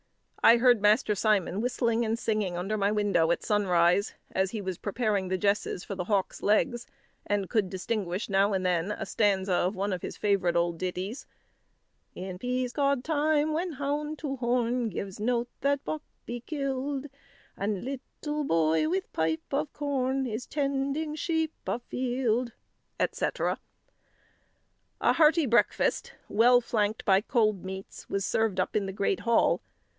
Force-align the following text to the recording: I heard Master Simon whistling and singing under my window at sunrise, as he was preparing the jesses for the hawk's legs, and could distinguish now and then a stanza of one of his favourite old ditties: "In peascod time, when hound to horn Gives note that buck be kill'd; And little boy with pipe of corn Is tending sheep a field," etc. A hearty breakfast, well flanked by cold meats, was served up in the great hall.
I 0.43 0.57
heard 0.57 0.81
Master 0.81 1.13
Simon 1.13 1.61
whistling 1.61 2.03
and 2.03 2.17
singing 2.17 2.57
under 2.57 2.75
my 2.75 2.91
window 2.91 3.29
at 3.29 3.43
sunrise, 3.43 4.15
as 4.31 4.49
he 4.49 4.59
was 4.59 4.79
preparing 4.79 5.27
the 5.27 5.37
jesses 5.37 5.83
for 5.83 5.93
the 5.93 6.05
hawk's 6.05 6.41
legs, 6.41 6.87
and 7.27 7.47
could 7.47 7.69
distinguish 7.69 8.27
now 8.27 8.51
and 8.53 8.65
then 8.65 8.89
a 8.91 9.05
stanza 9.05 9.53
of 9.53 9.75
one 9.75 9.93
of 9.93 10.01
his 10.01 10.17
favourite 10.17 10.55
old 10.55 10.79
ditties: 10.79 11.27
"In 12.15 12.39
peascod 12.39 13.03
time, 13.03 13.53
when 13.53 13.73
hound 13.73 14.17
to 14.19 14.37
horn 14.37 14.89
Gives 14.89 15.19
note 15.19 15.47
that 15.61 15.85
buck 15.85 16.01
be 16.25 16.39
kill'd; 16.39 17.05
And 17.55 17.83
little 17.85 18.43
boy 18.43 18.89
with 18.89 19.13
pipe 19.13 19.53
of 19.53 19.71
corn 19.73 20.25
Is 20.25 20.47
tending 20.47 21.13
sheep 21.13 21.53
a 21.67 21.77
field," 21.77 22.53
etc. 22.99 23.59
A 24.99 25.13
hearty 25.13 25.45
breakfast, 25.45 26.13
well 26.27 26.59
flanked 26.59 27.05
by 27.05 27.21
cold 27.21 27.63
meats, 27.63 28.09
was 28.09 28.25
served 28.25 28.59
up 28.59 28.75
in 28.75 28.87
the 28.87 28.91
great 28.93 29.19
hall. 29.19 29.61